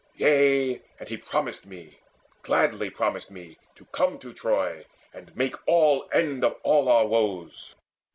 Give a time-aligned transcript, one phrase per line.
[0.15, 1.99] Yea, and he Promised me,
[2.41, 7.75] gladly promised me, to come To Troy, and make all end of all our woes.